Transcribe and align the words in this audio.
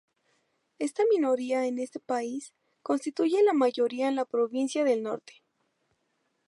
Esta 0.79 1.03
minoría 1.11 1.67
en 1.67 1.77
este 1.77 1.99
país, 1.99 2.55
constituye 2.81 3.43
la 3.43 3.53
mayoría 3.53 4.07
en 4.07 4.15
la 4.15 4.25
provincia 4.25 4.83
del 4.83 5.03
norte. 5.03 5.43